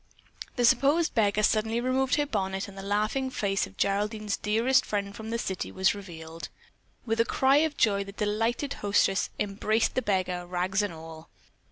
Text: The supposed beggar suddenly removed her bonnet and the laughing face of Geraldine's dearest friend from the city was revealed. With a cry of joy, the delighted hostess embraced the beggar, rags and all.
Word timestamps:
The 0.55 0.65
supposed 0.65 1.13
beggar 1.13 1.43
suddenly 1.43 1.79
removed 1.79 2.15
her 2.15 2.25
bonnet 2.25 2.67
and 2.67 2.75
the 2.75 2.81
laughing 2.81 3.29
face 3.29 3.67
of 3.67 3.77
Geraldine's 3.77 4.35
dearest 4.35 4.83
friend 4.83 5.15
from 5.15 5.29
the 5.29 5.37
city 5.37 5.71
was 5.71 5.93
revealed. 5.93 6.49
With 7.05 7.19
a 7.19 7.23
cry 7.23 7.57
of 7.57 7.77
joy, 7.77 8.03
the 8.03 8.11
delighted 8.11 8.73
hostess 8.81 9.29
embraced 9.39 9.93
the 9.93 10.01
beggar, 10.01 10.47
rags 10.47 10.81
and 10.81 10.91
all. 10.91 11.29